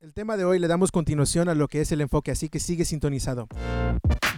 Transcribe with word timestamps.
El 0.00 0.12
tema 0.12 0.36
de 0.36 0.44
hoy 0.44 0.60
le 0.60 0.68
damos 0.68 0.92
continuación 0.92 1.48
a 1.48 1.56
lo 1.56 1.66
que 1.66 1.80
es 1.80 1.90
el 1.90 2.00
enfoque, 2.00 2.30
así 2.30 2.48
que 2.48 2.60
sigue 2.60 2.84
sintonizado. 2.84 3.48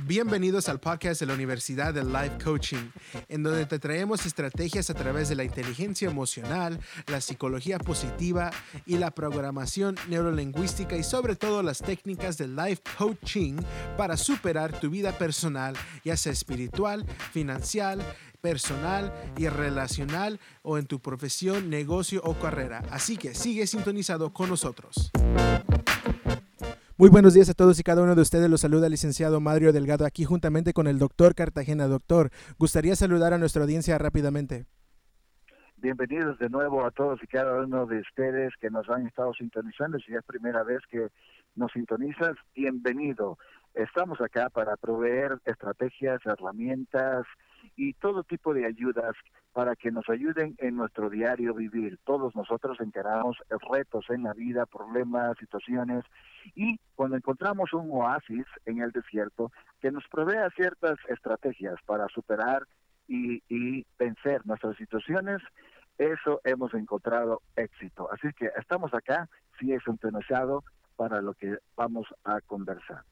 Bienvenidos 0.06 0.71
al 0.71 0.80
podcast 0.80 1.21
de 1.21 1.26
la 1.26 1.34
Universidad 1.34 1.92
de 1.92 2.02
Life 2.02 2.38
Coaching, 2.42 2.90
en 3.29 3.42
donde 3.42 3.67
te 3.67 3.78
traemos 3.78 4.25
estrategias 4.25 4.88
a 4.88 4.94
través 4.94 5.28
de 5.28 5.34
la 5.34 5.44
inteligencia 5.44 6.08
emocional, 6.08 6.81
la 7.08 7.20
psicología 7.20 7.78
positiva 7.78 8.50
y 8.86 8.96
la 8.96 9.11
programación 9.11 9.96
neurolingüística 10.09 10.96
y 10.96 11.02
sobre 11.02 11.36
todo 11.36 11.63
las 11.63 11.79
técnicas 11.79 12.39
de 12.39 12.49
life 12.49 12.83
coaching 12.97 13.59
para 13.99 14.17
superar 14.17 14.81
tu 14.81 14.89
vida 14.89 15.13
personal, 15.19 15.77
ya 16.05 16.17
sea 16.17 16.33
espiritual, 16.33 17.05
financiera, 17.33 17.99
personal 18.41 19.12
y 19.36 19.48
relacional 19.48 20.40
o 20.62 20.79
en 20.79 20.86
tu 20.86 21.00
profesión, 21.00 21.70
negocio 21.70 22.20
o 22.25 22.34
carrera. 22.34 22.82
Así 22.90 23.16
que 23.16 23.34
sigue 23.34 23.66
sintonizado 23.66 24.32
con 24.32 24.48
nosotros. 24.48 25.11
Muy 27.00 27.08
buenos 27.08 27.32
días 27.32 27.48
a 27.48 27.54
todos 27.54 27.81
y 27.81 27.82
cada 27.82 28.03
uno 28.03 28.14
de 28.14 28.21
ustedes. 28.21 28.50
Los 28.50 28.61
saluda 28.61 28.86
el 28.86 28.90
licenciado 28.90 29.40
Mario 29.40 29.72
Delgado 29.72 30.04
aquí 30.04 30.25
juntamente 30.25 30.75
con 30.75 30.86
el 30.86 30.98
doctor 30.98 31.34
Cartagena. 31.34 31.86
Doctor, 31.86 32.30
gustaría 32.58 32.95
saludar 32.95 33.32
a 33.32 33.38
nuestra 33.38 33.62
audiencia 33.62 33.96
rápidamente. 33.96 34.66
Bienvenidos 35.78 36.38
de 36.38 36.50
nuevo 36.50 36.84
a 36.84 36.90
todos 36.90 37.18
y 37.22 37.26
cada 37.26 37.62
uno 37.62 37.86
de 37.86 38.00
ustedes 38.00 38.52
que 38.60 38.68
nos 38.68 38.86
han 38.90 39.06
estado 39.06 39.32
sintonizando. 39.32 39.98
Si 40.00 40.14
es 40.14 40.22
primera 40.24 40.62
vez 40.62 40.80
que 40.90 41.09
nos 41.54 41.72
sintonizas, 41.72 42.36
bienvenido. 42.54 43.38
Estamos 43.72 44.20
acá 44.20 44.50
para 44.50 44.76
proveer 44.76 45.38
estrategias, 45.46 46.20
herramientas, 46.26 47.24
y 47.80 47.94
todo 47.94 48.24
tipo 48.24 48.52
de 48.52 48.66
ayudas 48.66 49.16
para 49.54 49.74
que 49.74 49.90
nos 49.90 50.06
ayuden 50.10 50.54
en 50.58 50.76
nuestro 50.76 51.08
diario 51.08 51.54
vivir. 51.54 51.98
Todos 52.04 52.36
nosotros 52.36 52.78
encaramos 52.78 53.38
retos 53.72 54.04
en 54.10 54.24
la 54.24 54.34
vida, 54.34 54.66
problemas, 54.66 55.38
situaciones, 55.38 56.04
y 56.54 56.78
cuando 56.94 57.16
encontramos 57.16 57.72
un 57.72 57.88
oasis 57.90 58.44
en 58.66 58.82
el 58.82 58.92
desierto 58.92 59.50
que 59.80 59.90
nos 59.90 60.06
provea 60.09 60.50
ciertas 60.50 60.98
estrategias 61.09 61.76
para 61.87 62.06
superar 62.09 62.64
y, 63.09 63.42
y 63.48 63.87
vencer 63.98 64.44
nuestras 64.44 64.77
situaciones, 64.77 65.41
eso 65.97 66.42
hemos 66.44 66.75
encontrado 66.75 67.41
éxito. 67.56 68.11
Así 68.12 68.28
que 68.37 68.50
estamos 68.59 68.92
acá, 68.92 69.27
si 69.59 69.72
es 69.72 69.83
interesado, 69.87 70.65
para 70.97 71.22
lo 71.22 71.33
que 71.33 71.56
vamos 71.77 72.06
a 72.25 72.42
conversar. 72.42 73.05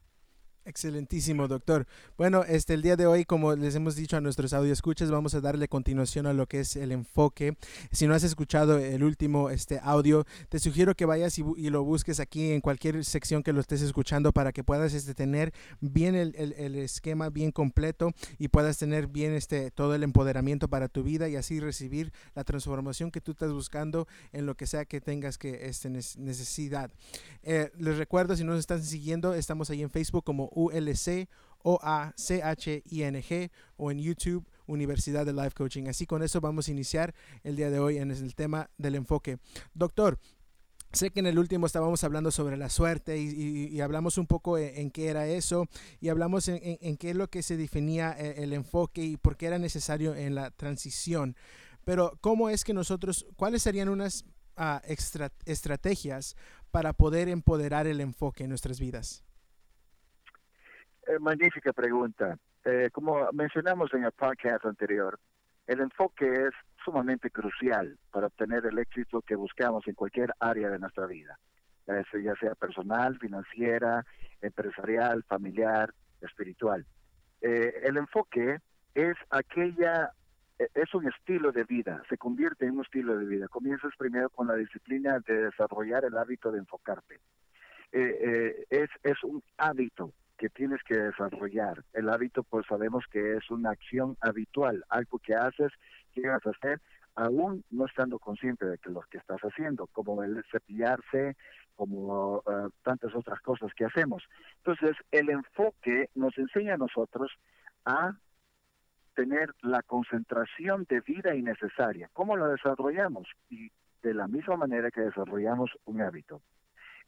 Excelentísimo, 0.68 1.48
doctor. 1.48 1.86
Bueno, 2.18 2.44
este 2.44 2.74
el 2.74 2.82
día 2.82 2.94
de 2.94 3.06
hoy, 3.06 3.24
como 3.24 3.56
les 3.56 3.74
hemos 3.74 3.96
dicho 3.96 4.18
a 4.18 4.20
nuestros 4.20 4.52
escuchas, 4.52 5.10
vamos 5.10 5.34
a 5.34 5.40
darle 5.40 5.66
continuación 5.66 6.26
a 6.26 6.34
lo 6.34 6.46
que 6.46 6.60
es 6.60 6.76
el 6.76 6.92
enfoque. 6.92 7.56
Si 7.90 8.06
no 8.06 8.12
has 8.12 8.22
escuchado 8.22 8.76
el 8.76 9.02
último 9.02 9.48
este 9.48 9.80
audio, 9.82 10.26
te 10.50 10.58
sugiero 10.58 10.94
que 10.94 11.06
vayas 11.06 11.38
y, 11.38 11.70
lo 11.70 11.84
busques 11.84 12.20
aquí 12.20 12.52
en 12.52 12.60
cualquier 12.60 13.02
sección 13.06 13.42
que 13.42 13.54
lo 13.54 13.60
estés 13.60 13.80
escuchando 13.80 14.32
para 14.32 14.52
que 14.52 14.62
puedas 14.62 14.92
este, 14.92 15.14
tener 15.14 15.54
bien 15.80 16.14
el, 16.14 16.34
el, 16.36 16.74
esquema 16.74 17.30
bien 17.30 17.50
completo 17.50 18.12
y 18.38 18.48
puedas 18.48 18.76
tener 18.76 19.06
bien 19.06 19.32
este 19.32 19.70
todo 19.70 19.94
el 19.94 20.02
empoderamiento 20.02 20.68
para 20.68 20.88
tu 20.88 21.02
vida 21.02 21.30
y 21.30 21.36
así 21.36 21.60
recibir 21.60 22.12
la 22.34 22.44
transformación 22.44 23.10
que 23.10 23.22
tú 23.22 23.32
estás 23.32 23.52
buscando 23.52 24.06
en 24.32 24.44
lo 24.44 24.54
que 24.54 24.66
sea 24.66 24.84
que 24.84 25.00
tengas 25.00 25.38
que 25.38 25.66
este, 25.66 25.88
necesidad. 25.88 26.90
Eh, 27.42 27.70
les 27.78 27.96
recuerdo, 27.96 28.36
si 28.36 28.44
nos 28.44 28.58
están 28.58 28.84
siguiendo, 28.84 29.32
estamos 29.32 29.70
ahí 29.70 29.80
en 29.80 29.88
Facebook 29.88 30.24
como 30.24 30.50
ULC 30.58 31.28
o 31.62 31.78
A 31.82 32.12
C 32.16 32.42
H 32.42 32.82
I 32.84 33.02
N 33.02 33.22
G 33.22 33.50
o 33.76 33.90
en 33.90 33.98
YouTube 33.98 34.46
Universidad 34.66 35.26
de 35.26 35.32
Life 35.32 35.52
Coaching. 35.52 35.88
Así 35.88 36.06
con 36.06 36.22
eso 36.22 36.40
vamos 36.40 36.68
a 36.68 36.70
iniciar 36.70 37.14
el 37.42 37.56
día 37.56 37.70
de 37.70 37.78
hoy 37.78 37.98
en 37.98 38.10
el 38.10 38.34
tema 38.34 38.70
del 38.76 38.94
enfoque. 38.94 39.38
Doctor, 39.74 40.18
Sé 40.90 41.10
que 41.10 41.20
en 41.20 41.26
el 41.26 41.38
último 41.38 41.66
estábamos 41.66 42.02
hablando 42.02 42.30
sobre 42.30 42.56
la 42.56 42.70
suerte 42.70 43.18
y, 43.18 43.78
hablamos 43.82 44.16
un 44.16 44.26
poco 44.26 44.56
en, 44.56 44.90
qué 44.90 45.08
era 45.08 45.26
eso 45.26 45.66
y 46.00 46.08
hablamos 46.08 46.48
en, 46.48 46.96
qué 46.96 47.10
es 47.10 47.16
lo 47.16 47.28
que 47.28 47.42
se 47.42 47.58
definía 47.58 48.12
el, 48.12 48.44
el, 48.44 48.52
enfoque 48.54 49.02
y 49.02 49.18
por 49.18 49.36
qué 49.36 49.48
era 49.48 49.58
necesario 49.58 50.14
en 50.14 50.34
la 50.34 50.50
transición. 50.50 51.36
Pero 51.84 52.18
¿cómo 52.22 52.48
es 52.48 52.64
que 52.64 52.72
nosotros, 52.72 53.26
cuáles 53.36 53.62
serían 53.62 53.90
unas 53.90 54.24
uh, 54.56 54.78
estrategias 55.44 56.36
para 56.70 56.94
poder 56.94 57.28
empoderar 57.28 57.86
el 57.86 58.00
enfoque 58.00 58.44
en 58.44 58.48
nuestras 58.48 58.80
vidas? 58.80 59.24
Eh, 61.08 61.18
magnífica 61.18 61.72
pregunta. 61.72 62.38
Eh, 62.64 62.90
como 62.92 63.32
mencionamos 63.32 63.94
en 63.94 64.04
el 64.04 64.12
podcast 64.12 64.66
anterior, 64.66 65.18
el 65.66 65.80
enfoque 65.80 66.30
es 66.30 66.50
sumamente 66.84 67.30
crucial 67.30 67.98
para 68.10 68.26
obtener 68.26 68.66
el 68.66 68.78
éxito 68.78 69.22
que 69.22 69.34
buscamos 69.34 69.88
en 69.88 69.94
cualquier 69.94 70.34
área 70.38 70.68
de 70.68 70.78
nuestra 70.78 71.06
vida, 71.06 71.38
ya 71.86 72.34
sea 72.38 72.54
personal, 72.56 73.18
financiera, 73.18 74.04
empresarial, 74.42 75.24
familiar, 75.24 75.94
espiritual. 76.20 76.84
Eh, 77.40 77.72
el 77.84 77.96
enfoque 77.96 78.58
es 78.94 79.16
aquella, 79.30 80.12
es 80.58 80.94
un 80.94 81.08
estilo 81.08 81.52
de 81.52 81.64
vida, 81.64 82.02
se 82.10 82.18
convierte 82.18 82.66
en 82.66 82.76
un 82.76 82.84
estilo 82.84 83.16
de 83.16 83.24
vida. 83.24 83.48
Comienzas 83.48 83.92
primero 83.96 84.28
con 84.28 84.46
la 84.46 84.56
disciplina 84.56 85.20
de 85.20 85.44
desarrollar 85.44 86.04
el 86.04 86.18
hábito 86.18 86.52
de 86.52 86.58
enfocarte. 86.58 87.18
es, 87.92 88.90
es 89.02 89.24
un 89.24 89.42
hábito 89.56 90.12
que 90.38 90.48
tienes 90.48 90.82
que 90.84 90.96
desarrollar. 90.96 91.84
El 91.92 92.08
hábito, 92.08 92.44
pues 92.44 92.64
sabemos 92.66 93.04
que 93.10 93.36
es 93.36 93.50
una 93.50 93.70
acción 93.70 94.16
habitual, 94.20 94.84
algo 94.88 95.18
que 95.18 95.34
haces, 95.34 95.72
que 96.12 96.26
vas 96.26 96.46
a 96.46 96.50
hacer, 96.50 96.80
aún 97.16 97.64
no 97.70 97.86
estando 97.86 98.18
consciente 98.18 98.64
de 98.64 98.78
que 98.78 98.90
lo 98.90 99.00
que 99.10 99.18
estás 99.18 99.40
haciendo, 99.40 99.88
como 99.88 100.22
el 100.22 100.42
cepillarse, 100.50 101.36
como 101.74 102.42
eh, 102.46 102.68
tantas 102.82 103.14
otras 103.14 103.40
cosas 103.40 103.72
que 103.74 103.84
hacemos. 103.84 104.22
Entonces, 104.58 104.96
el 105.10 105.28
enfoque 105.28 106.08
nos 106.14 106.38
enseña 106.38 106.74
a 106.74 106.78
nosotros 106.78 107.32
a 107.84 108.16
tener 109.14 109.52
la 109.62 109.82
concentración 109.82 110.86
de 110.88 111.00
vida 111.00 111.34
innecesaria. 111.34 112.08
¿Cómo 112.12 112.36
lo 112.36 112.48
desarrollamos? 112.48 113.28
Y 113.50 113.70
de 114.02 114.14
la 114.14 114.28
misma 114.28 114.56
manera 114.56 114.92
que 114.92 115.00
desarrollamos 115.00 115.72
un 115.84 116.00
hábito. 116.00 116.40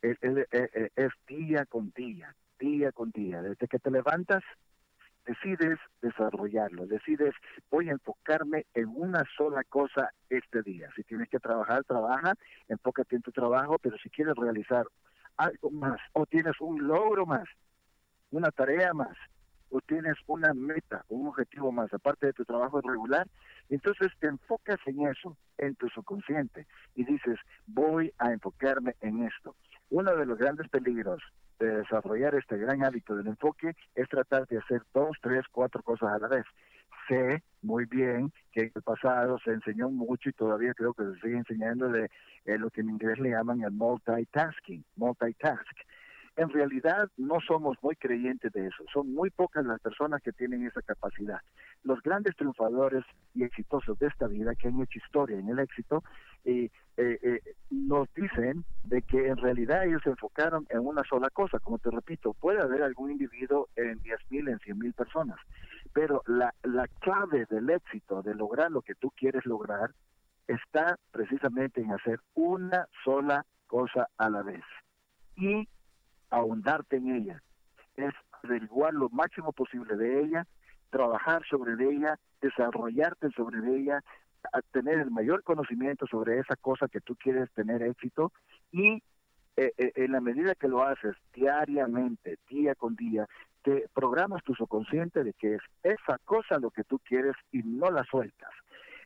es 0.03 1.13
día 1.29 1.67
con 1.67 1.93
día, 1.95 2.35
día 2.61 2.93
con 2.93 3.11
día. 3.11 3.43
Desde 3.43 3.67
que 3.67 3.79
te 3.79 3.91
levantas, 3.91 4.43
decides 5.27 5.79
desarrollarlo, 6.03 6.87
decides, 6.87 7.35
voy 7.71 7.89
a 7.89 7.93
enfocarme 7.93 8.67
en 8.75 8.89
una 8.89 9.25
sola 9.37 9.65
cosa 9.65 10.11
este 10.29 10.63
día. 10.63 10.89
Si 10.95 11.03
tienes 11.05 11.29
que 11.29 11.39
trabajar, 11.39 11.85
trabaja, 11.85 12.35
enfócate 12.69 13.17
en 13.17 13.23
tu 13.23 13.33
trabajo, 13.33 13.79
pero 13.81 13.97
si 13.99 14.11
quieres 14.11 14.35
realizar 14.37 14.87
algo 15.37 15.71
más 15.71 16.01
o 16.13 16.27
tienes 16.27 16.61
un 16.61 16.87
logro 16.87 17.27
más, 17.27 17.49
una 18.31 18.51
tarea 18.51 18.93
más, 18.93 19.17
o 19.71 19.81
tienes 19.81 20.17
una 20.27 20.53
meta, 20.53 21.05
un 21.09 21.29
objetivo 21.29 21.71
más, 21.71 21.93
aparte 21.95 22.27
de 22.27 22.33
tu 22.33 22.45
trabajo 22.45 22.81
regular, 22.81 23.27
entonces 23.69 24.09
te 24.19 24.27
enfocas 24.27 24.79
en 24.87 25.07
eso, 25.07 25.37
en 25.59 25.77
tu 25.77 25.89
subconsciente, 25.89 26.67
y 26.97 27.05
dices, 27.05 27.39
voy 27.67 28.13
a 28.19 28.33
enfocarme 28.33 28.97
en 29.01 29.23
esto. 29.23 29.55
Uno 29.91 30.15
de 30.17 30.27
los 30.27 30.39
grandes 30.39 30.69
peligros 30.69 31.23
de 31.61 31.77
desarrollar 31.79 32.35
este 32.35 32.57
gran 32.57 32.83
hábito 32.85 33.15
del 33.15 33.29
enfoque 33.29 33.77
es 33.95 34.09
tratar 34.09 34.47
de 34.49 34.59
hacer 34.59 34.83
dos, 34.93 35.17
tres, 35.23 35.45
cuatro 35.53 35.83
cosas 35.83 36.11
a 36.11 36.19
la 36.19 36.29
vez. 36.29 36.45
Sé 37.09 37.43
muy 37.63 37.85
bien 37.85 38.33
que 38.53 38.63
en 38.63 38.73
el 38.75 38.83
pasado 38.83 39.39
se 39.45 39.53
enseñó 39.53 39.91
mucho 39.91 40.31
y 40.31 40.33
todavía 40.33 40.75
creo 40.75 40.95
que 40.95 41.05
se 41.05 41.21
sigue 41.21 41.37
enseñando 41.37 41.89
de 41.89 42.11
eh, 42.47 42.59
lo 42.59 42.71
que 42.71 42.81
en 42.81 42.91
inglés 42.91 43.19
le 43.19 43.31
llaman 43.31 43.63
el 43.63 43.73
multitasking, 43.73 44.85
multitask 44.97 45.77
en 46.41 46.49
realidad 46.49 47.11
no 47.19 47.39
somos 47.47 47.77
muy 47.83 47.97
creyentes 47.97 48.51
de 48.53 48.67
eso. 48.67 48.83
Son 48.91 49.13
muy 49.13 49.29
pocas 49.29 49.63
las 49.67 49.79
personas 49.79 50.23
que 50.23 50.33
tienen 50.33 50.67
esa 50.67 50.81
capacidad. 50.81 51.39
Los 51.85 52.03
grandes 52.03 52.35
triunfadores 52.35 53.05
y 53.35 53.45
exitosos 53.45 53.99
de 53.99 54.07
esta 54.07 54.27
vida 54.27 54.55
que 54.55 54.69
han 54.69 54.81
hecho 54.81 54.99
historia 54.99 55.39
en 55.39 55.51
el 55.51 55.59
éxito 55.59 56.03
eh, 56.47 56.71
eh, 56.97 57.19
eh, 57.23 57.41
nos 57.69 58.09
dicen 58.15 58.65
de 58.85 59.03
que 59.03 59.29
en 59.29 59.37
realidad 59.37 59.85
ellos 59.85 60.01
se 60.03 60.09
enfocaron 60.09 60.67
en 60.71 60.79
una 60.79 61.05
sola 61.05 61.29
cosa. 61.29 61.59
Como 61.59 61.79
te 61.79 61.91
repito, 61.91 62.33
puede 62.33 62.63
haber 62.63 62.85
algún 62.85 63.11
individuo 63.11 63.69
en 63.77 64.01
10.000, 64.01 64.49
en 64.49 64.59
100.000 64.61 64.95
personas, 64.95 65.37
pero 65.93 66.23
la, 66.27 66.55
la 66.63 66.89
clave 67.01 67.45
del 67.51 67.69
éxito, 67.69 68.23
de 68.23 68.35
lograr 68.35 68.71
lo 68.71 68.81
que 68.81 68.95
tú 68.95 69.11
quieres 69.11 69.45
lograr, 69.45 69.91
está 70.47 70.97
precisamente 71.13 71.83
en 71.83 71.93
hacer 71.93 72.19
una 72.35 72.87
sola 73.05 73.45
cosa 73.67 74.09
a 74.17 74.31
la 74.31 74.43
vez. 74.43 74.65
Y 75.37 75.69
ahondarte 76.31 76.97
en 76.97 77.15
ella, 77.15 77.43
es 77.97 78.15
averiguar 78.43 78.95
lo 78.95 79.09
máximo 79.11 79.53
posible 79.53 79.97
de 79.97 80.23
ella, 80.23 80.47
trabajar 80.91 81.43
sobre 81.49 81.73
ella, 81.85 82.19
desarrollarte 82.41 83.31
sobre 83.31 83.59
ella, 83.77 84.03
tener 84.73 84.99
el 84.99 85.11
mayor 85.11 85.43
conocimiento 85.43 86.07
sobre 86.07 86.39
esa 86.39 86.57
cosa 86.57 86.89
que 86.89 87.01
tú 87.01 87.15
quieres 87.17 87.51
tener 87.53 87.83
éxito 87.83 88.33
y 88.73 89.03
eh, 89.57 89.73
eh, 89.77 89.93
en 89.97 90.13
la 90.13 90.21
medida 90.21 90.55
que 90.55 90.69
lo 90.69 90.83
haces 90.83 91.15
diariamente, 91.35 92.39
día 92.49 92.75
con 92.75 92.97
día, 92.97 93.27
te 93.63 93.87
programas 93.93 94.43
tu 94.43 94.55
subconsciente 94.55 95.23
de 95.23 95.35
que 95.35 95.57
es 95.57 95.61
esa 95.83 96.19
cosa 96.25 96.59
lo 96.59 96.71
que 96.71 96.85
tú 96.85 96.99
quieres 97.01 97.35
y 97.53 97.63
no 97.63 97.91
la 97.91 98.05
sueltas. 98.05 98.51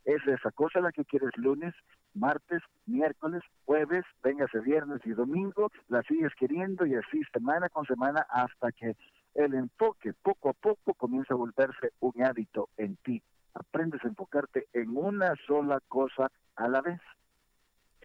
Es 0.04 0.26
esa 0.26 0.50
cosa 0.52 0.80
la 0.80 0.92
que 0.92 1.04
quieres 1.04 1.30
lunes, 1.36 1.74
martes, 2.14 2.62
miércoles, 2.86 3.42
jueves, 3.64 4.04
véngase 4.22 4.60
viernes 4.60 5.00
y 5.04 5.10
domingo, 5.10 5.70
la 5.88 6.02
sigues 6.02 6.32
queriendo 6.38 6.84
y 6.86 6.94
así 6.94 7.22
semana 7.32 7.68
con 7.68 7.86
semana 7.86 8.26
hasta 8.28 8.70
que 8.72 8.96
el 9.34 9.54
enfoque 9.54 10.12
poco 10.22 10.50
a 10.50 10.52
poco 10.52 10.94
comienza 10.94 11.34
a 11.34 11.36
volverse 11.36 11.92
un 12.00 12.22
hábito 12.22 12.68
en 12.76 12.96
ti. 12.96 13.22
Aprendes 13.54 14.04
a 14.04 14.08
enfocarte 14.08 14.66
en 14.72 14.96
una 14.96 15.34
sola 15.46 15.80
cosa 15.88 16.30
a 16.56 16.68
la 16.68 16.80
vez. 16.82 17.00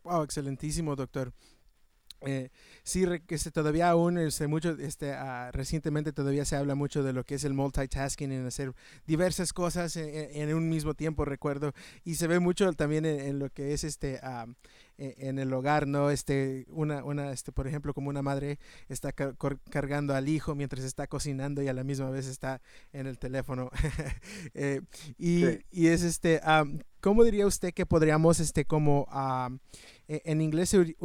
Wow, 0.03 0.23
excelentísimo, 0.23 0.95
doctor. 0.95 1.33
Eh, 2.21 2.49
sí, 2.83 3.05
este, 3.29 3.51
todavía 3.51 3.89
aún 3.89 4.17
este, 4.17 4.47
mucho, 4.47 4.71
este, 4.79 5.11
uh, 5.11 5.51
recientemente 5.51 6.11
todavía 6.11 6.45
se 6.45 6.55
habla 6.55 6.75
mucho 6.75 7.03
de 7.03 7.13
lo 7.13 7.23
que 7.23 7.35
es 7.35 7.43
el 7.43 7.53
multitasking, 7.53 8.31
en 8.31 8.45
hacer 8.45 8.73
diversas 9.07 9.53
cosas 9.53 9.95
en, 9.95 10.53
un 10.53 10.69
mismo 10.69 10.93
tiempo, 10.93 11.25
recuerdo, 11.25 11.73
y 12.03 12.15
se 12.15 12.27
ve 12.27 12.39
mucho 12.39 12.71
también 12.73 13.05
en, 13.05 13.39
lo 13.39 13.49
que 13.49 13.73
es 13.73 13.83
este 13.83 14.19
uh, 14.23 14.51
en 14.99 15.39
el 15.39 15.53
hogar, 15.53 15.87
¿no? 15.87 16.09
Este, 16.09 16.65
una, 16.69 17.03
una, 17.03 17.31
este, 17.31 17.51
por 17.51 17.67
ejemplo, 17.67 17.93
como 17.93 18.09
una 18.09 18.21
madre 18.21 18.59
está 18.89 19.13
cargando 19.13 20.13
al 20.13 20.27
hijo 20.27 20.55
mientras 20.55 20.83
está 20.83 21.07
cocinando 21.07 21.61
y 21.61 21.69
a 21.69 21.73
la 21.73 21.83
misma 21.83 22.09
vez 22.09 22.27
está 22.27 22.61
en 22.91 23.07
el 23.07 23.17
teléfono. 23.17 23.69
eh, 24.53 24.81
y, 25.17 25.45
sí. 25.45 25.59
y, 25.71 25.87
es 25.87 26.03
este, 26.03 26.41
um, 26.45 26.79
¿cómo 26.99 27.23
diría 27.23 27.47
usted 27.47 27.73
que 27.73 27.85
podríamos, 27.85 28.39
este, 28.39 28.65
como 28.65 29.05
um, 29.05 29.59
en 30.09 30.41
inglés 30.41 30.69
se 30.69 30.95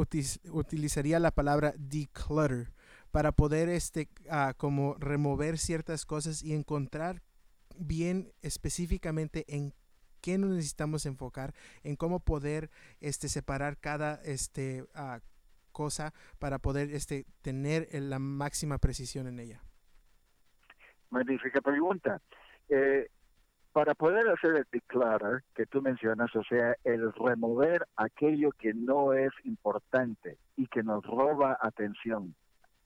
utilizaría 0.51 1.19
la 1.19 1.31
palabra 1.31 1.75
declutter 1.77 2.73
para 3.11 3.33
poder 3.33 3.69
este 3.69 4.09
uh, 4.31 4.55
como 4.57 4.95
remover 4.95 5.59
ciertas 5.59 6.07
cosas 6.07 6.43
y 6.43 6.55
encontrar 6.55 7.23
bien 7.77 8.33
específicamente 8.43 9.45
en 9.47 9.75
qué 10.23 10.39
nos 10.39 10.51
necesitamos 10.51 11.05
enfocar, 11.05 11.55
en 11.83 11.97
cómo 11.97 12.21
poder 12.21 12.71
este 13.01 13.29
separar 13.29 13.77
cada 13.79 14.15
este 14.25 14.83
uh, 14.95 15.21
cosa 15.71 16.15
para 16.39 16.59
poder 16.59 16.91
este 16.93 17.27
tener 17.43 17.89
la 17.93 18.19
máxima 18.19 18.79
precisión 18.79 19.27
en 19.27 19.39
ella. 19.39 19.63
Magnífica 21.11 21.61
pregunta. 21.61 22.23
Eh, 22.71 23.11
para 23.75 23.97
poder 23.97 24.29
hacer 24.29 24.55
el 24.55 24.67
declutter 24.71 25.43
que 25.53 25.67
tú 25.67 25.83
mencionas, 25.83 26.35
o 26.37 26.45
sea, 26.45 26.77
el 26.85 27.13
remover 27.13 27.85
aquello 27.97 28.53
que 28.53 28.73
no 28.73 29.13
es 29.13 29.33
importante 29.43 30.39
y 30.57 30.69
que 30.69 30.85
nos 30.85 31.05
roba 31.05 31.59
atención, 31.61 32.37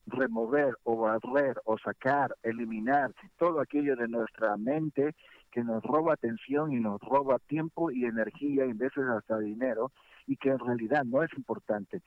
remover 0.06 0.75
o 0.85 0.96
barrer 0.96 1.61
o 1.67 1.76
sacar, 1.76 2.35
eliminar 2.43 3.12
todo 3.37 3.61
aquello 3.61 3.96
de 3.96 4.08
nuestra 4.08 4.56
mente 4.56 5.14
que 5.50 5.62
nos 5.62 5.82
roba 5.82 6.14
atención 6.14 6.73
y 6.73 6.81
nos 6.81 7.02
roba 7.02 7.38
tiempo 7.38 7.90
y 7.90 8.06
energía 8.06 8.64
y 8.64 8.73
veces 8.73 9.05
hasta 9.14 9.38
dinero 9.38 9.93
y 10.26 10.38
que 10.38 10.49
en 10.49 10.58
realidad 10.58 11.05
no 11.05 11.23
es 11.23 11.31
importante. 11.37 12.00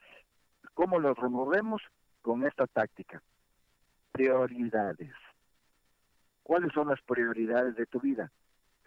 ¿Cómo 0.74 0.98
lo 0.98 1.14
removemos? 1.14 1.84
Con 2.24 2.48
esta 2.48 2.66
táctica. 2.66 3.22
Prioridades. 4.12 5.14
¿Cuáles 6.42 6.74
son 6.74 6.88
las 6.88 7.02
prioridades 7.04 7.76
de 7.76 7.86
tu 7.86 8.00
vida? 8.00 8.32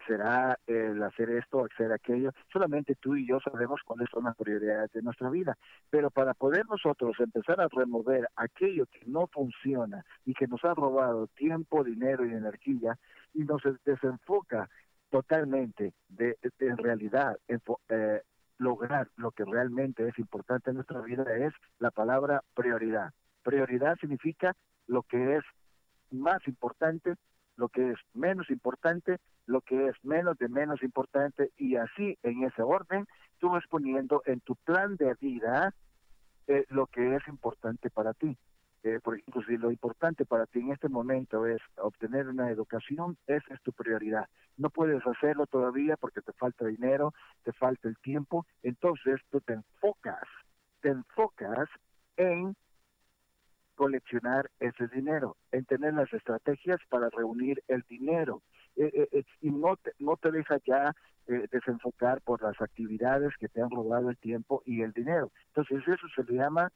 Será 0.07 0.59
el 0.67 1.03
hacer 1.03 1.31
esto, 1.31 1.65
hacer 1.65 1.93
aquello. 1.93 2.31
Solamente 2.53 2.95
tú 2.95 3.17
y 3.17 3.27
yo 3.27 3.39
sabemos 3.41 3.81
cuáles 3.85 4.09
son 4.11 4.25
las 4.25 4.37
prioridades 4.37 4.93
de 4.93 5.03
nuestra 5.03 5.31
vida. 5.31 5.57
Pero 5.91 6.11
para 6.11 6.35
poder 6.35 6.67
nosotros 6.67 7.17
empezar 7.19 7.61
a 7.61 7.69
remover 7.69 8.29
aquello 8.37 8.87
que 8.87 9.05
no 9.07 9.27
funciona 9.29 10.05
y 10.25 10.35
que 10.35 10.47
nos 10.47 10.65
ha 10.65 10.75
robado 10.75 11.27
tiempo, 11.29 11.85
dinero 11.85 12.27
y 12.27 12.33
energía 12.33 12.99
y 13.33 13.45
nos 13.45 13.63
desenfoca 13.85 14.69
totalmente 15.11 15.93
de, 16.09 16.37
en 16.59 16.77
realidad 16.77 17.39
eh, 17.49 18.23
lograr 18.59 19.09
lo 19.17 19.31
que 19.31 19.45
realmente 19.45 20.09
es 20.09 20.19
importante 20.19 20.71
en 20.71 20.77
nuestra 20.77 21.01
vida 21.01 21.25
es 21.37 21.53
la 21.79 21.91
palabra 21.91 22.43
prioridad. 22.55 23.13
Prioridad 23.43 23.97
significa 24.01 24.57
lo 24.87 25.03
que 25.03 25.37
es 25.37 25.45
más 26.11 26.47
importante 26.47 27.15
lo 27.57 27.69
que 27.69 27.93
es 27.93 27.99
menos 28.13 28.51
importante, 28.51 29.19
lo 29.47 29.61
que 29.61 29.89
es 29.89 29.97
menos 30.05 30.37
de 30.39 30.49
menos 30.49 30.83
importante 30.83 31.51
y 31.57 31.77
así 31.77 32.19
en 32.23 32.45
ese 32.45 32.63
orden 32.63 33.07
tú 33.39 33.51
vas 33.51 33.65
poniendo 33.69 34.23
en 34.27 34.41
tu 34.41 34.57
plan 34.57 34.97
de 34.97 35.15
vida 35.21 35.75
eh, 36.47 36.65
lo 36.69 36.87
que 36.87 37.17
es 37.17 37.27
importante 37.29 37.91
para 37.91 38.13
ti. 38.15 38.37
Eh, 38.83 39.01
por 39.03 39.17
ejemplo, 39.17 39.43
si 39.47 39.57
lo 39.57 39.71
importante 39.71 40.27
para 40.27 40.45
ti 40.45 40.61
en 40.61 40.73
este 40.73 40.91
momento 40.91 41.47
es 41.47 41.61
obtener 41.79 42.29
una 42.29 42.51
educación, 42.51 43.17
esa 43.27 43.55
es 43.55 43.63
tu 43.63 43.73
prioridad. 43.73 44.29
No 44.59 44.69
puedes 44.69 45.05
hacerlo 45.07 45.47
todavía 45.47 45.97
porque 45.97 46.21
te 46.21 46.35
falta 46.35 46.67
dinero, 46.67 47.15
te 47.45 47.53
falta 47.53 47.89
el 47.89 47.97
tiempo, 47.99 48.45
entonces 48.63 49.23
tú 49.31 49.41
te 49.41 49.55
enfocas, 49.55 50.29
te 50.83 50.91
enfocas 50.91 51.69
en 52.19 52.55
coleccionar 53.75 54.51
ese 54.61 54.89
dinero, 54.89 55.37
en 55.53 55.65
tener 55.65 55.95
las 55.95 56.13
estrategias 56.13 56.81
para 56.89 57.11
reunir 57.11 57.63
el 57.69 57.83
dinero. 57.89 58.43
Eh, 58.77 58.91
eh, 58.93 59.09
eh, 59.13 59.25
y 59.41 59.51
no 59.51 59.77
te, 59.77 59.93
no 59.99 60.17
te 60.17 60.31
deja 60.33 60.59
ya 60.67 60.95
desenfocar 61.27 62.21
por 62.21 62.43
las 62.43 62.61
actividades 62.61 63.33
que 63.39 63.49
te 63.49 63.63
han 63.63 63.71
robado 63.71 64.11
el 64.11 64.19
tiempo 64.19 64.63
y 64.67 64.83
el 64.83 64.93
dinero. 64.93 65.31
Entonces 65.49 65.83
eso 65.89 66.07
se 66.15 66.23
le 66.25 66.39
llama 66.39 66.71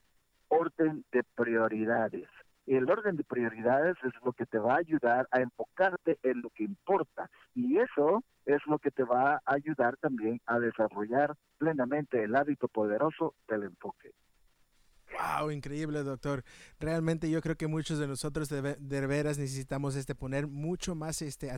orden 0.48 1.04
de 1.12 1.22
prioridades. 1.34 2.28
El 2.66 2.90
orden 2.90 3.16
de 3.16 3.24
prioridades 3.24 3.96
es 4.04 4.12
lo 4.24 4.32
que 4.32 4.46
te 4.46 4.58
va 4.58 4.74
a 4.74 4.78
ayudar 4.78 5.26
a 5.30 5.40
enfocarte 5.40 6.18
en 6.22 6.42
lo 6.42 6.50
que 6.50 6.64
importa. 6.64 7.30
Y 7.54 7.78
eso 7.78 8.22
es 8.46 8.60
lo 8.66 8.78
que 8.78 8.90
te 8.90 9.04
va 9.04 9.34
a 9.34 9.40
ayudar 9.44 9.96
también 9.98 10.40
a 10.46 10.58
desarrollar 10.58 11.34
plenamente 11.58 12.22
el 12.22 12.34
hábito 12.36 12.68
poderoso 12.68 13.34
del 13.48 13.64
enfoque. 13.64 14.12
Wow, 15.12 15.50
increíble, 15.50 16.02
doctor. 16.02 16.44
Realmente 16.78 17.30
yo 17.30 17.40
creo 17.40 17.56
que 17.56 17.66
muchos 17.66 17.98
de 17.98 18.06
nosotros 18.06 18.48
de, 18.48 19.06
veras 19.06 19.38
necesitamos 19.38 19.96
este 19.96 20.14
poner 20.14 20.46
mucho 20.46 20.94
más 20.94 21.22
este 21.22 21.50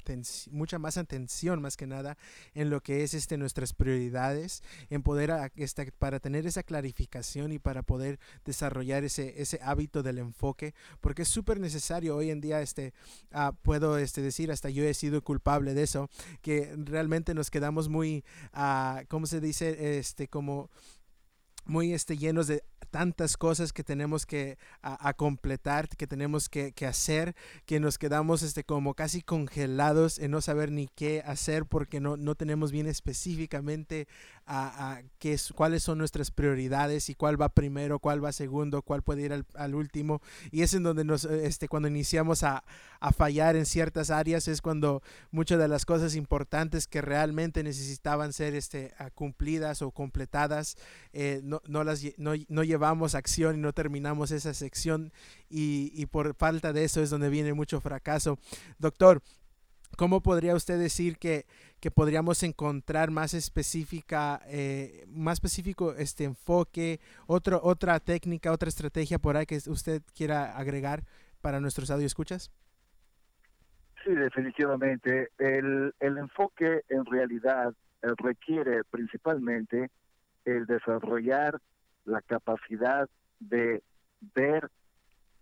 mucha 0.51 0.79
más 0.79 0.97
atención 0.97 1.61
más 1.61 1.77
que 1.77 1.87
nada 1.87 2.17
en 2.55 2.71
lo 2.71 2.81
que 2.81 3.03
es 3.03 3.13
este 3.13 3.37
nuestras 3.37 3.73
prioridades, 3.73 4.63
en 4.89 5.03
poder 5.03 5.33
este, 5.57 5.91
para 5.93 6.21
tener 6.21 6.47
esa 6.47 6.63
clarificación 6.63 7.53
y 7.53 7.59
para 7.59 7.83
poder 7.83 8.21
desarrollar 8.45 9.05
ese 9.05 9.41
ese 9.43 9.59
hábito 9.63 10.03
del 10.03 10.19
enfoque, 10.19 10.75
porque 11.01 11.23
es 11.23 11.29
súper 11.29 11.59
necesario 11.59 12.17
hoy 12.17 12.31
en 12.31 12.41
día 12.41 12.63
este 12.63 12.95
uh, 13.33 13.53
puedo 13.63 13.99
este 13.99 14.23
decir 14.23 14.53
hasta 14.53 14.71
yo 14.71 14.85
he 14.85 14.95
sido 14.95 15.23
culpable 15.23 15.75
de 15.75 15.83
eso, 15.83 16.09
que 16.41 16.73
realmente 16.77 17.35
nos 17.35 17.51
quedamos 17.51 17.89
muy 17.89 18.25
uh, 18.55 19.05
¿cómo 19.09 19.27
se 19.27 19.41
dice? 19.41 19.99
este 19.99 20.29
como 20.29 20.71
muy 21.65 21.93
este, 21.93 22.17
llenos 22.17 22.47
de 22.47 22.65
tantas 22.91 23.37
cosas 23.37 23.73
que 23.73 23.85
tenemos 23.85 24.27
que 24.27 24.59
a, 24.83 25.15
completar, 25.15 25.89
que 25.89 26.07
tenemos 26.07 26.49
que, 26.49 26.73
que, 26.73 26.87
hacer, 26.87 27.35
que 27.67 27.81
nos 27.81 27.99
quedamos 27.99 28.43
este, 28.43 28.65
como 28.65 28.95
casi 28.95 29.23
congelados 29.23 30.19
en 30.19 30.33
no 30.33 30.41
saber 30.41 30.71
ni 30.71 30.89
qué 30.89 31.23
hacer 31.25 31.65
porque 31.67 32.01
no, 32.01 32.17
no 32.17 32.35
tenemos 32.35 32.73
bien 32.73 32.87
específicamente 32.87 34.09
a, 34.47 34.93
a 34.93 35.03
qué 35.19 35.35
es, 35.35 35.53
cuáles 35.55 35.83
son 35.83 35.99
nuestras 35.99 36.31
prioridades 36.31 37.09
y 37.09 37.15
cuál 37.15 37.41
va 37.41 37.49
primero, 37.51 38.01
cuál 38.01 38.23
va 38.25 38.33
segundo, 38.33 38.83
cuál 38.83 39.03
puede 39.03 39.23
ir 39.23 39.33
al, 39.33 39.47
al 39.55 39.75
último. 39.75 40.21
Y 40.51 40.63
es 40.63 40.75
en 40.75 40.83
donde 40.83 41.05
nos, 41.05 41.25
este, 41.25 41.69
cuando 41.69 41.89
iniciamos 41.89 42.43
a, 42.43 42.65
a 42.99 43.13
fallar 43.13 43.55
en 43.57 43.67
ciertas 43.67 44.11
áreas, 44.11 44.49
es 44.49 44.61
cuando 44.61 45.03
muchas 45.31 45.59
de 45.59 45.69
las 45.69 45.85
cosas 45.85 46.17
importantes 46.17 46.87
que 46.87 47.01
realmente 47.01 47.63
necesitaban 47.63 48.33
ser 48.33 48.55
este, 48.55 48.93
cumplidas 49.15 49.83
o 49.83 49.93
completadas, 49.93 50.77
eh, 51.13 51.41
no, 51.45 51.63
no, 51.67 51.85
las, 51.85 52.03
no, 52.17 52.33
no 52.49 52.65
llevamos 52.65 52.80
acción 52.89 53.57
y 53.57 53.61
no 53.61 53.73
terminamos 53.73 54.31
esa 54.31 54.55
sección 54.55 55.13
y, 55.49 55.93
y 55.95 56.07
por 56.07 56.35
falta 56.35 56.73
de 56.73 56.85
eso 56.85 57.03
es 57.03 57.11
donde 57.11 57.29
viene 57.29 57.53
mucho 57.53 57.81
fracaso. 57.81 58.39
Doctor, 58.79 59.23
¿Cómo 59.97 60.23
podría 60.23 60.55
usted 60.55 60.79
decir 60.79 61.19
que, 61.19 61.47
que 61.81 61.91
podríamos 61.91 62.43
encontrar 62.43 63.11
más 63.11 63.35
específica, 63.35 64.41
eh, 64.47 65.05
más 65.09 65.35
específico 65.35 65.95
este 65.95 66.25
enfoque, 66.25 67.01
otro, 67.27 67.61
otra 67.63 68.01
técnica, 68.01 68.53
otra 68.53 68.69
estrategia 68.69 69.19
por 69.19 69.37
ahí 69.37 69.47
que 69.47 69.59
usted 69.67 70.03
quiera 70.17 70.57
agregar 70.57 71.03
para 71.41 71.61
nuestros 71.61 71.91
audio 71.91 72.07
escuchas? 72.07 72.51
Sí, 74.05 74.15
definitivamente. 74.15 75.31
El, 75.39 75.93
el 76.01 76.19
enfoque 76.19 76.83
en 76.89 77.05
realidad 77.05 77.75
requiere 78.17 78.85
principalmente 78.85 79.91
el 80.47 80.65
desarrollar 80.65 81.61
la 82.05 82.21
capacidad 82.23 83.09
de 83.39 83.83
ver 84.35 84.71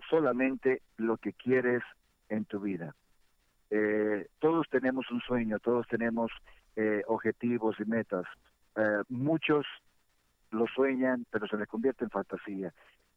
solamente 0.09 0.83
lo 0.97 1.17
que 1.17 1.33
quieres 1.33 1.83
en 2.29 2.45
tu 2.45 2.61
vida. 2.61 2.95
Eh, 3.71 4.29
todos 4.39 4.67
tenemos 4.71 5.11
un 5.11 5.21
sueño, 5.21 5.59
todos 5.59 5.87
tenemos 5.89 6.31
eh, 6.77 7.03
objetivos 7.07 7.77
y 7.81 7.85
metas. 7.85 8.25
Eh, 8.77 9.03
muchos 9.09 9.67
lo 10.51 10.67
sueñan, 10.69 11.27
pero 11.31 11.47
se 11.47 11.57
les 11.57 11.69
convierte 11.69 12.05
en 12.05 12.11
fantasía. 12.11 12.73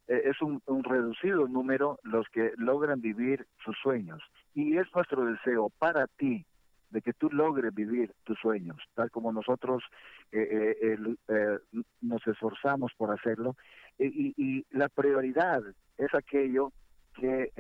Eh, 0.07 0.23
es 0.25 0.41
un, 0.41 0.61
un 0.65 0.83
reducido 0.83 1.47
número 1.47 1.99
los 2.03 2.27
que 2.29 2.51
logran 2.57 3.01
vivir 3.01 3.47
sus 3.63 3.77
sueños. 3.77 4.21
Y 4.53 4.77
es 4.77 4.87
nuestro 4.93 5.25
deseo 5.25 5.69
para 5.77 6.07
ti 6.07 6.45
de 6.91 7.01
que 7.01 7.13
tú 7.13 7.29
logres 7.31 7.73
vivir 7.73 8.13
tus 8.23 8.37
sueños, 8.39 8.77
tal 8.93 9.09
como 9.09 9.31
nosotros 9.31 9.83
eh, 10.31 10.75
eh, 10.81 10.97
eh, 11.29 11.57
nos 12.01 12.25
esforzamos 12.27 12.91
por 12.97 13.11
hacerlo. 13.11 13.55
Y, 13.97 14.33
y, 14.37 14.65
la 14.71 14.89
prioridad 14.89 15.61
es 15.97 16.13
aquello 16.13 16.71
que 17.13 17.51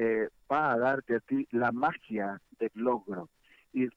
va 0.51 0.71
a 0.71 0.77
darte 0.77 1.15
a 1.15 1.19
ti 1.19 1.47
la 1.51 1.71
magia 1.71 2.41
del 2.59 2.71
logro. 2.73 3.29
Y 3.73 3.87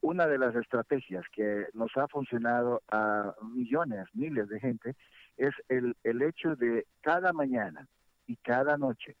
una 0.00 0.26
de 0.26 0.38
las 0.38 0.54
estrategias 0.54 1.24
que 1.32 1.66
nos 1.74 1.96
ha 1.96 2.08
funcionado 2.08 2.82
a 2.90 3.34
millones, 3.42 4.06
miles 4.14 4.48
de 4.48 4.60
gente, 4.60 4.94
es 5.36 5.54
el, 5.68 5.96
el 6.02 6.22
hecho 6.22 6.56
de 6.56 6.86
cada 7.00 7.32
mañana 7.32 7.86
y 8.26 8.36
cada 8.36 8.76
noche 8.76 9.16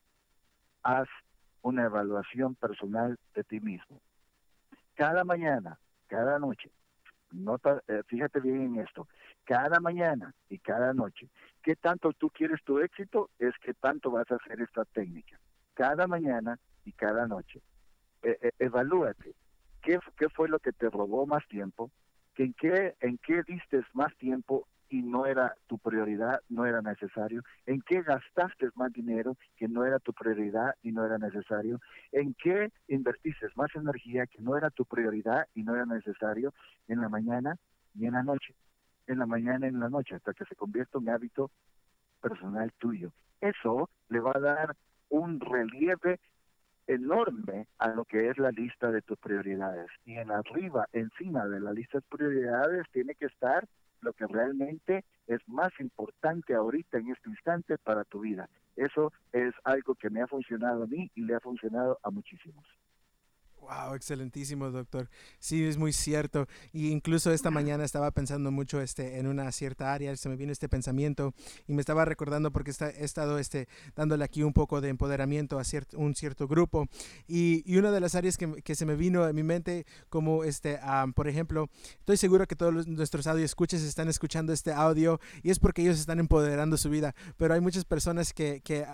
haz 0.82 1.08
una 1.62 1.84
evaluación 1.84 2.54
personal 2.54 3.18
de 3.34 3.44
ti 3.44 3.60
mismo. 3.60 4.00
Cada 4.98 5.22
mañana, 5.22 5.78
cada 6.08 6.40
noche, 6.40 6.72
nota, 7.30 7.80
eh, 7.86 8.02
fíjate 8.08 8.40
bien 8.40 8.62
en 8.62 8.80
esto, 8.80 9.06
cada 9.44 9.78
mañana 9.78 10.34
y 10.48 10.58
cada 10.58 10.92
noche, 10.92 11.28
¿qué 11.62 11.76
tanto 11.76 12.12
tú 12.14 12.30
quieres 12.30 12.60
tu 12.64 12.80
éxito? 12.80 13.30
Es 13.38 13.54
que 13.62 13.74
tanto 13.74 14.10
vas 14.10 14.28
a 14.32 14.34
hacer 14.34 14.60
esta 14.60 14.84
técnica. 14.86 15.38
Cada 15.74 16.08
mañana 16.08 16.58
y 16.84 16.90
cada 16.90 17.28
noche. 17.28 17.60
Eh, 18.24 18.38
eh, 18.42 18.50
evalúate. 18.58 19.36
¿Qué, 19.82 20.00
¿Qué 20.16 20.28
fue 20.30 20.48
lo 20.48 20.58
que 20.58 20.72
te 20.72 20.90
robó 20.90 21.26
más 21.26 21.46
tiempo? 21.46 21.92
¿En 22.34 22.52
qué, 22.54 22.96
¿En 22.98 23.18
qué 23.18 23.44
diste 23.46 23.84
más 23.92 24.12
tiempo 24.16 24.66
y 24.88 25.02
no 25.02 25.26
era 25.26 25.54
tu 25.66 25.78
prioridad, 25.78 26.40
no 26.48 26.66
era 26.66 26.82
necesario? 26.82 27.42
¿En 27.66 27.82
qué 27.82 28.02
gastaste 28.02 28.68
más 28.74 28.92
dinero 28.92 29.36
que 29.56 29.68
no 29.68 29.84
era 29.84 29.98
tu 29.98 30.12
prioridad 30.12 30.74
y 30.82 30.92
no 30.92 31.04
era 31.04 31.18
necesario? 31.18 31.80
¿En 32.12 32.34
qué 32.34 32.70
invertiste 32.88 33.46
más 33.54 33.74
energía 33.74 34.26
que 34.26 34.40
no 34.40 34.56
era 34.56 34.70
tu 34.70 34.84
prioridad 34.84 35.46
y 35.54 35.62
no 35.62 35.74
era 35.74 35.86
necesario 35.86 36.52
en 36.88 37.00
la 37.00 37.08
mañana 37.08 37.56
y 37.94 38.06
en 38.06 38.12
la 38.12 38.22
noche? 38.22 38.54
En 39.06 39.18
la 39.18 39.26
mañana 39.26 39.66
y 39.66 39.70
en 39.70 39.80
la 39.80 39.88
noche, 39.88 40.14
hasta 40.14 40.34
que 40.34 40.44
se 40.44 40.56
convierta 40.56 40.98
en 40.98 41.08
hábito 41.08 41.50
personal 42.20 42.72
tuyo. 42.78 43.12
Eso 43.40 43.88
le 44.08 44.20
va 44.20 44.32
a 44.34 44.40
dar 44.40 44.76
un 45.08 45.40
relieve 45.40 46.20
enorme 46.86 47.68
a 47.78 47.88
lo 47.88 48.04
que 48.04 48.30
es 48.30 48.38
la 48.38 48.50
lista 48.50 48.90
de 48.90 49.02
tus 49.02 49.18
prioridades. 49.18 49.88
Y 50.04 50.16
en 50.16 50.30
arriba, 50.30 50.88
encima 50.92 51.46
de 51.46 51.60
la 51.60 51.72
lista 51.72 51.98
de 51.98 52.04
prioridades, 52.08 52.86
tiene 52.92 53.14
que 53.14 53.26
estar 53.26 53.66
lo 54.00 54.12
que 54.12 54.26
realmente 54.26 55.04
es 55.26 55.40
más 55.48 55.70
importante 55.80 56.54
ahorita 56.54 56.98
en 56.98 57.10
este 57.10 57.30
instante 57.30 57.78
para 57.78 58.04
tu 58.04 58.20
vida. 58.20 58.48
Eso 58.76 59.12
es 59.32 59.54
algo 59.64 59.94
que 59.94 60.10
me 60.10 60.22
ha 60.22 60.26
funcionado 60.26 60.84
a 60.84 60.86
mí 60.86 61.10
y 61.14 61.22
le 61.22 61.34
ha 61.34 61.40
funcionado 61.40 61.98
a 62.02 62.10
muchísimos. 62.10 62.64
Wow, 63.60 63.94
excelentísimo, 63.94 64.70
doctor. 64.70 65.10
Sí, 65.40 65.64
es 65.64 65.76
muy 65.76 65.92
cierto. 65.92 66.46
Y 66.72 66.88
incluso 66.88 67.32
esta 67.32 67.50
mañana 67.50 67.84
estaba 67.84 68.10
pensando 68.10 68.50
mucho 68.50 68.80
este, 68.80 69.18
en 69.18 69.26
una 69.26 69.52
cierta 69.52 69.92
área, 69.92 70.16
se 70.16 70.28
me 70.30 70.36
vino 70.36 70.52
este 70.52 70.68
pensamiento 70.70 71.34
y 71.66 71.74
me 71.74 71.80
estaba 71.80 72.06
recordando 72.06 72.50
porque 72.50 72.70
está, 72.70 72.88
he 72.88 73.04
estado 73.04 73.38
este, 73.38 73.68
dándole 73.94 74.24
aquí 74.24 74.42
un 74.42 74.54
poco 74.54 74.80
de 74.80 74.88
empoderamiento 74.88 75.58
a 75.58 75.64
cierto, 75.64 75.98
un 75.98 76.14
cierto 76.14 76.48
grupo. 76.48 76.88
Y, 77.26 77.62
y, 77.70 77.76
una 77.76 77.90
de 77.90 78.00
las 78.00 78.14
áreas 78.14 78.38
que, 78.38 78.62
que, 78.62 78.74
se 78.74 78.86
me 78.86 78.96
vino 78.96 79.24
a 79.24 79.32
mi 79.34 79.42
mente, 79.42 79.84
como 80.08 80.44
este, 80.44 80.78
por 81.14 81.28
ejemplo, 81.28 81.68
estoy 81.98 82.16
seguro 82.16 82.46
que 82.46 82.56
todos 82.56 82.86
nuestros 82.86 83.26
audio 83.26 83.44
escuches 83.44 83.82
están 83.82 84.08
escuchando 84.08 84.52
este 84.52 84.72
audio 84.72 85.20
y 85.42 85.50
es 85.50 85.58
porque 85.58 85.82
ellos 85.82 85.98
están 86.00 86.20
empoderando 86.20 86.78
su 86.78 86.88
vida. 86.88 87.14
Pero 87.36 87.52
hay 87.52 87.60
muchas 87.60 87.84
personas 87.84 88.32
que, 88.32 88.62
que 88.62 88.86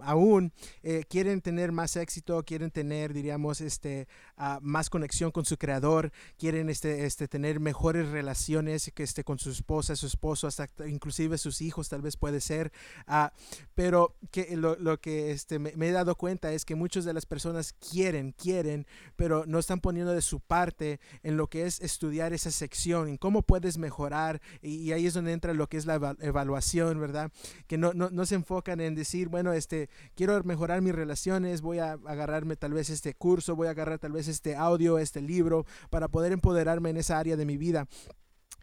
aún 0.00 0.52
eh, 0.82 1.04
quieren 1.08 1.42
tener 1.42 1.70
más 1.70 1.96
éxito, 1.96 2.42
quieren 2.44 2.70
tener, 2.70 3.12
diríamos, 3.12 3.60
este, 3.60 4.08
más 4.60 4.90
conexión 4.90 5.30
con 5.30 5.44
su 5.44 5.56
creador, 5.56 6.12
quieren 6.38 6.68
este, 6.68 7.06
este, 7.06 7.28
tener 7.28 7.60
mejores 7.60 8.08
relaciones 8.08 8.90
que 8.94 9.02
este, 9.02 9.24
con 9.24 9.38
su 9.38 9.50
esposa, 9.50 9.94
su 9.96 10.06
esposo, 10.06 10.46
hasta 10.46 10.68
inclusive 10.86 11.38
sus 11.38 11.60
hijos 11.60 11.88
tal 11.88 12.02
vez 12.02 12.16
puede 12.16 12.40
ser. 12.40 12.72
Ah, 13.06 13.32
pero 13.74 14.16
que 14.30 14.56
lo, 14.56 14.76
lo 14.76 15.00
que 15.00 15.30
este, 15.30 15.58
me, 15.58 15.70
he 15.88 15.92
dado 15.92 16.16
cuenta 16.16 16.52
es 16.52 16.64
que 16.64 16.74
muchas 16.74 17.04
de 17.04 17.12
las 17.12 17.26
personas 17.26 17.72
quieren, 17.72 18.32
quieren, 18.32 18.86
pero 19.16 19.44
no 19.46 19.58
están 19.58 19.80
poniendo 19.80 20.12
de 20.12 20.22
su 20.22 20.40
parte 20.40 21.00
en 21.22 21.36
lo 21.36 21.48
que 21.48 21.66
es 21.66 21.80
estudiar 21.80 22.32
esa 22.32 22.50
sección, 22.50 23.08
en 23.08 23.18
cómo 23.18 23.42
puedes 23.42 23.78
mejorar. 23.78 24.40
Y, 24.60 24.92
ahí 24.92 25.06
es 25.06 25.14
donde 25.14 25.32
entra 25.32 25.54
lo 25.54 25.68
que 25.68 25.76
es 25.76 25.86
la 25.86 26.16
evaluación, 26.20 27.00
¿verdad? 27.00 27.30
Que 27.66 27.78
no, 27.78 27.92
no, 27.94 28.10
no 28.10 28.26
se 28.26 28.34
enfocan 28.34 28.80
en 28.80 28.94
decir, 28.94 29.28
bueno, 29.28 29.52
este, 29.52 29.88
quiero 30.14 30.42
mejorar 30.44 30.82
mis 30.82 30.94
relaciones, 30.94 31.62
voy 31.62 31.78
a 31.78 31.92
agarrarme 31.92 32.56
tal 32.56 32.72
vez 32.72 32.90
este 32.90 33.14
curso, 33.14 33.56
voy 33.56 33.68
a 33.68 33.70
agarrar 33.70 33.98
tal 34.02 34.12
vez 34.12 34.26
este 34.26 34.56
audio, 34.56 34.98
este 34.98 35.22
libro, 35.22 35.64
para 35.88 36.08
poder 36.08 36.32
empoderarme 36.32 36.90
en 36.90 36.96
esa 36.96 37.18
área 37.18 37.36
de 37.36 37.46
mi 37.46 37.56
vida. 37.56 37.86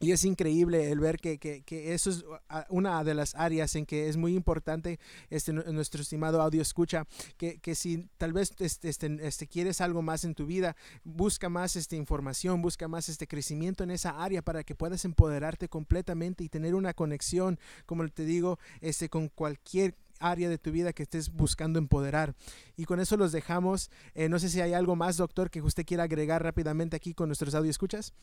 Y 0.02 0.12
es 0.12 0.24
increíble 0.24 0.92
el 0.92 1.00
ver 1.00 1.18
que, 1.18 1.38
que, 1.40 1.94
eso 1.94 2.10
es 2.10 2.24
una 2.70 3.04
de 3.04 3.14
las 3.14 3.36
áreas 3.36 3.76
en 3.76 3.86
que 3.86 4.08
es 4.08 4.16
muy 4.16 4.34
importante 4.34 4.98
este, 5.30 5.52
nuestro 5.52 6.02
estimado 6.02 6.42
audio 6.42 6.62
escucha, 6.62 7.06
que, 7.36 7.60
que 7.60 7.76
si 7.76 8.08
tal 8.18 8.32
vez 8.32 8.54
este, 8.60 8.88
este, 8.88 9.18
este, 9.28 9.48
quieres 9.48 9.82
algo 9.82 10.02
más 10.02 10.24
en 10.24 10.36
tu 10.36 10.46
vida, 10.46 10.78
busca 11.04 11.50
más 11.50 11.76
esta 11.76 11.98
información, 11.98 12.62
busca 12.62 12.88
más 12.88 13.10
este 13.10 13.28
crecimiento 13.28 13.84
en 13.84 13.92
esa 13.92 14.24
área 14.24 14.42
para 14.42 14.64
que 14.64 14.74
puedas 14.74 15.04
empoderarte 15.04 15.68
completamente 15.68 16.46
y 16.46 16.50
tener 16.50 16.76
una 16.76 16.94
conexión, 16.94 17.60
como 17.86 18.08
te 18.08 18.24
digo, 18.24 18.58
este, 18.80 19.10
con 19.10 19.28
cualquier 19.28 19.96
área 20.20 20.50
de 20.50 20.58
tu 20.58 20.72
vida 20.72 20.94
que 20.94 21.04
estés 21.04 21.32
buscando 21.32 21.80
empoderar. 21.80 22.34
Y 22.76 22.86
con 22.86 23.00
eso 23.00 23.18
los 23.18 23.32
dejamos. 23.32 23.90
Eh, 24.16 24.30
no 24.30 24.40
sé 24.40 24.50
si 24.50 24.62
hay 24.62 24.74
algo 24.74 24.96
más, 24.96 25.18
doctor, 25.18 25.50
que 25.50 25.62
usted 25.62 25.86
quiera 25.86 26.04
agregar 26.04 26.44
rápidamente 26.44 26.96
aquí 26.96 27.14
con 27.14 27.30
nuestros 27.30 27.56
audio 27.56 27.72
escuchas. 27.72 28.14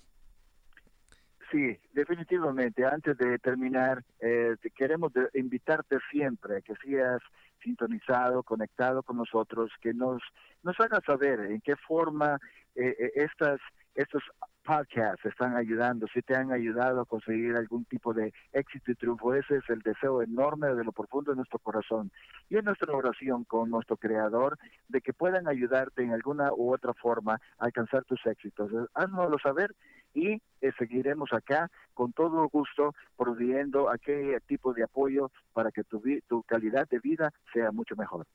Sí, 1.50 1.78
definitivamente. 1.92 2.84
Antes 2.84 3.16
de 3.18 3.38
terminar, 3.38 4.02
eh, 4.20 4.56
queremos 4.74 5.12
invitarte 5.34 5.98
siempre 6.10 6.56
a 6.56 6.60
que 6.60 6.74
seas 6.84 7.22
sintonizado, 7.62 8.42
conectado 8.42 9.02
con 9.02 9.16
nosotros, 9.16 9.70
que 9.80 9.94
nos, 9.94 10.22
nos 10.62 10.78
hagas 10.80 11.04
saber 11.04 11.40
en 11.40 11.60
qué 11.60 11.76
forma 11.76 12.38
eh, 12.74 13.12
estas, 13.14 13.60
estos 13.94 14.22
podcasts 14.66 15.24
están 15.24 15.56
ayudando, 15.56 16.06
si 16.12 16.20
te 16.22 16.34
han 16.34 16.50
ayudado 16.50 17.00
a 17.00 17.04
conseguir 17.04 17.54
algún 17.56 17.84
tipo 17.84 18.12
de 18.12 18.32
éxito 18.52 18.90
y 18.90 18.96
triunfo. 18.96 19.32
Ese 19.32 19.58
es 19.58 19.70
el 19.70 19.78
deseo 19.80 20.22
enorme 20.22 20.74
de 20.74 20.82
lo 20.82 20.90
profundo 20.90 21.30
de 21.30 21.36
nuestro 21.36 21.60
corazón. 21.60 22.10
Y 22.50 22.56
en 22.56 22.64
nuestra 22.64 22.92
oración 22.92 23.44
con 23.44 23.70
nuestro 23.70 23.96
Creador 23.96 24.58
de 24.88 25.00
que 25.00 25.12
puedan 25.12 25.46
ayudarte 25.46 26.02
en 26.02 26.12
alguna 26.12 26.52
u 26.52 26.74
otra 26.74 26.92
forma 26.94 27.34
a 27.58 27.64
alcanzar 27.64 28.04
tus 28.04 28.20
éxitos. 28.26 28.70
Haznoslo 28.92 29.38
saber 29.38 29.70
y 30.12 30.32
eh, 30.60 30.72
seguiremos 30.78 31.32
acá 31.32 31.70
con 31.94 32.12
todo 32.12 32.48
gusto 32.48 32.92
proveyendo 33.16 33.88
aquel 33.88 34.40
tipo 34.42 34.74
de 34.74 34.82
apoyo 34.82 35.30
para 35.52 35.70
que 35.70 35.84
tu, 35.84 36.02
tu 36.26 36.42
calidad 36.42 36.88
de 36.88 36.98
vida 36.98 37.30
sea 37.52 37.70
mucho 37.70 37.94
mejor. 37.94 38.26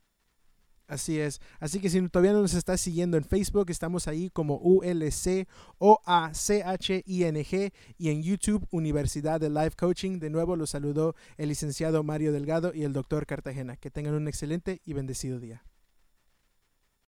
Así 0.91 1.21
es. 1.21 1.39
Así 1.61 1.79
que 1.79 1.89
si 1.89 2.05
todavía 2.09 2.33
no 2.33 2.41
nos 2.41 2.53
estás 2.53 2.81
siguiendo 2.81 3.15
en 3.15 3.23
Facebook, 3.23 3.69
estamos 3.69 4.09
ahí 4.09 4.29
como 4.29 4.57
ULC 4.57 5.47
o 5.77 6.01
A 6.05 6.33
C 6.33 6.63
H 6.65 7.03
I 7.05 7.23
N 7.23 7.45
G 7.45 7.71
y 7.97 8.09
en 8.09 8.21
YouTube 8.21 8.67
Universidad 8.71 9.39
de 9.39 9.49
Life 9.49 9.77
Coaching. 9.77 10.19
De 10.19 10.29
nuevo 10.29 10.57
los 10.57 10.71
saludó 10.71 11.15
el 11.37 11.47
licenciado 11.47 12.03
Mario 12.03 12.33
Delgado 12.33 12.73
y 12.75 12.83
el 12.83 12.91
doctor 12.91 13.25
Cartagena. 13.25 13.77
Que 13.77 13.89
tengan 13.89 14.15
un 14.15 14.27
excelente 14.27 14.81
y 14.83 14.91
bendecido 14.91 15.39
día. 15.39 15.63